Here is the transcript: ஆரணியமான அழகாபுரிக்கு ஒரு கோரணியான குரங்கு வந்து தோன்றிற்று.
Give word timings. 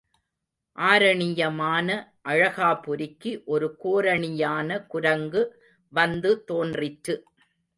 ஆரணியமான 0.77 1.87
அழகாபுரிக்கு 2.29 3.43
ஒரு 3.45 3.77
கோரணியான 3.83 4.87
குரங்கு 4.87 5.43
வந்து 5.93 6.43
தோன்றிற்று. 6.43 7.15